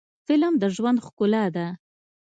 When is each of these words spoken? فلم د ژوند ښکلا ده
فلم 0.27 0.53
د 0.61 0.63
ژوند 0.75 0.97
ښکلا 1.05 1.45
ده 1.55 1.67